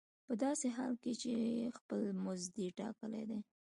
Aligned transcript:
په 0.27 0.33
داسې 0.43 0.67
حال 0.75 0.93
کې 1.03 1.13
چې 1.21 1.31
خپل 1.77 2.01
مزد 2.23 2.49
دې 2.57 2.67
ټاکلی 2.79 3.23
دی 3.29 3.39